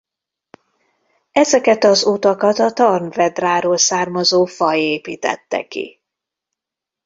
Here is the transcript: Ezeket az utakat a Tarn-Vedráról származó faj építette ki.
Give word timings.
Ezeket 1.31 1.83
az 1.83 2.05
utakat 2.05 2.59
a 2.59 2.71
Tarn-Vedráról 2.71 3.77
származó 3.77 4.45
faj 4.45 4.79
építette 4.79 5.67
ki. 5.67 6.01